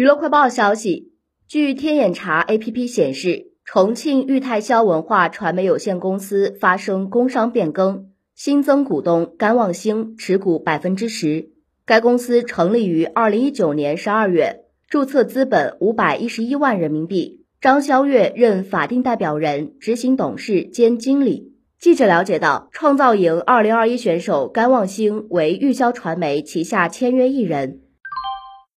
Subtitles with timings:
[0.00, 1.12] 娱乐快报消息，
[1.46, 11.50] 据天眼查 APP 显示，重庆裕泰潇文化传媒有限公司发生工商变更，新增股东甘望星持股百分之十。
[11.84, 17.44] 该公司成立于二零一九年十二月，注册资本五百一十一万人民币。
[17.60, 21.52] 张潇月任法定代表人、执行董事兼经理。
[21.78, 27.82] 记者了解到，创造营二零二一选手甘望星为玉箫传媒旗下签约艺人。